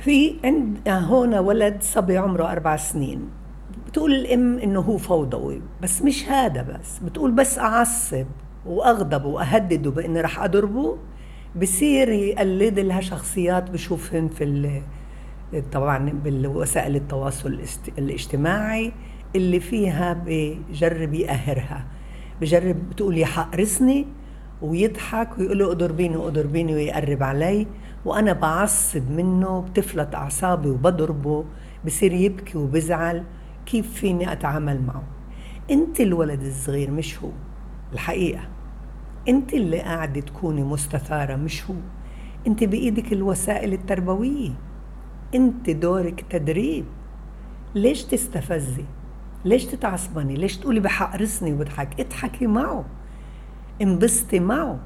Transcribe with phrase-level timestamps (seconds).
[0.00, 3.28] في عند هون ولد صبي عمره أربع سنين.
[3.86, 6.98] بتقول الأم إنه هو فوضوي بس مش هذا بس.
[6.98, 8.26] بتقول بس أعصب
[8.66, 10.98] وأغضب وأهدده بإني رح أضربه.
[11.62, 14.82] بصير يقلد لها شخصيات بشوفهن في
[15.72, 17.58] طبعا بالوسائل التواصل
[17.98, 18.92] الاجتماعي
[19.36, 21.86] اللي فيها بجرب يقهرها
[22.40, 24.06] بجرب بتقول يا حقرصني
[24.62, 27.66] ويضحك ويقول له اضربيني اضربيني ويقرب علي.
[28.04, 31.44] وأنا بعصب منه بتفلت أعصابي وبضربه
[31.86, 33.24] بصير يبكي وبزعل
[33.66, 35.02] كيف فيني أتعامل معه؟
[35.70, 37.30] أنت الولد الصغير مش هو.
[37.92, 38.40] الحقيقة
[39.28, 41.74] أنت اللي قاعدة تكوني مستثارة مش هو.
[42.46, 44.50] أنت بإيدك الوسائل التربوية.
[45.34, 46.84] أنت دورك تدريب.
[47.74, 48.84] ليش تستفزي؟
[49.44, 52.84] ليش تتعصبني؟ ليش تقولي بحقرصني وبضحك؟ اضحكي معه.
[53.82, 54.78] انبسطي معه.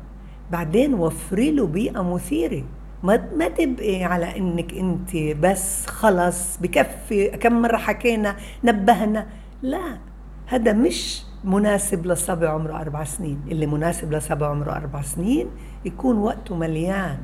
[0.53, 2.65] بعدين وفري له بيئة مثيرة.
[3.07, 9.27] ما ما تبقي على إنك أنت بس خلص بكفي كم مرة حكينا نبهنا.
[9.63, 9.99] لا
[10.47, 13.41] هذا مش مناسب لصبي عمره أربع سنين.
[13.49, 15.47] اللي مناسب لصبي عمره أربع سنين
[15.85, 17.19] يكون وقته مليان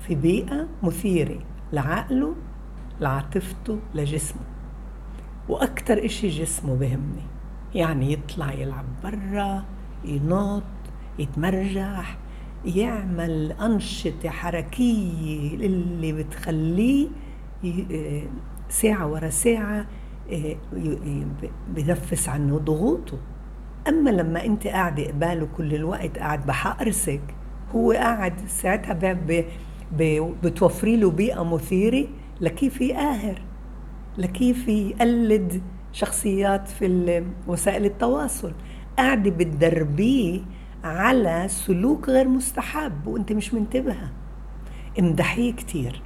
[0.00, 1.38] في بيئة مثيرة
[1.72, 2.34] لعقله
[3.00, 4.42] لعاطفته لجسمه.
[5.48, 7.26] وأكتر إشي جسمه بهمني.
[7.74, 9.64] يعني يطلع يلعب برا
[10.04, 10.62] ينط
[11.18, 12.16] يتمرجح
[12.64, 17.08] يعمل أنشطة حركية اللي بتخليه
[18.68, 19.86] ساعة ورا ساعة
[21.74, 23.18] بنفس عنه ضغوطه.
[23.88, 27.20] أما لما أنت قاعدة قباله كل الوقت قاعد بحقرسك
[27.74, 29.18] هو قاعد ساعتها
[30.42, 32.08] بتوفري له بيئة مثيرة
[32.40, 33.42] لكيف يقاهر
[34.18, 38.52] لكيف يقلد شخصيات في وسائل التواصل.
[38.98, 40.40] قاعدة بتدربيه
[40.84, 44.10] على سلوك غير مستحب وانت مش منتبهة
[44.98, 46.02] امدحيه كتير.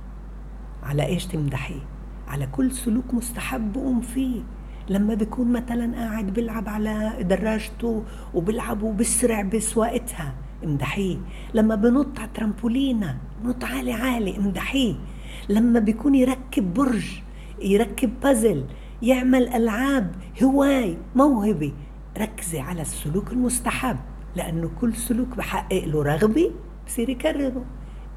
[0.83, 1.81] على إيش تمدحيه؟
[2.29, 4.43] على كل سلوك مستحب قوم فيه.
[4.89, 10.35] لما بيكون مثلا قاعد بيلعب على دراجته وبيلعب وبسرع بسواقتها
[10.65, 11.17] امدحيه.
[11.55, 14.95] لما بنط على ترامبولينا بنط عالي عالي امدحيه.
[15.49, 17.21] لما بيكون يركب برج
[17.63, 18.65] يركب بازل
[19.03, 21.73] يعمل ألعاب هواي موهبة
[22.19, 23.97] ركزي على السلوك المستحب.
[24.37, 26.51] لأنه كل سلوك بحقق له رغبة
[26.87, 27.65] بصير يكرره.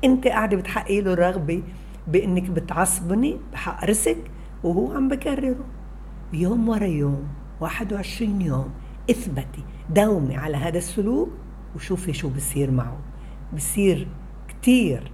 [0.03, 1.63] أنت قاعدة بتحققي له رغبة
[2.07, 4.17] بإنك بتعصبني بحقرسك
[4.63, 5.66] وهو عم بكرره.
[6.33, 7.27] يوم ورا يوم
[7.61, 8.69] 21 يوم
[9.09, 11.29] اثبتي داومي على هذا السلوك
[11.75, 13.00] وشوفي شو بصير معه.
[13.53, 14.07] بصير
[14.47, 15.11] كتير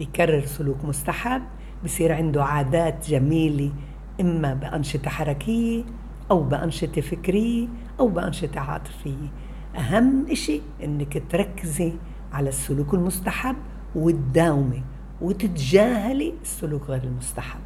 [0.00, 1.42] يكرر سلوك مستحب
[1.84, 3.72] بصير عنده عادات جميلة
[4.20, 5.84] إما بأنشطة حركية
[6.30, 7.68] أو بأنشطة فكرية
[8.00, 9.28] أو بأنشطة عاطفية.
[9.76, 11.92] أهم إشي إنك تركزي
[12.32, 13.56] على السلوك المستحب
[13.94, 14.82] وتداومي
[15.20, 17.60] وتتجاهلي السلوك غير المستحب.